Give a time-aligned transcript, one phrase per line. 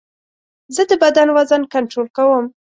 [0.75, 2.45] زه د بدن وزن کنټرول کوم.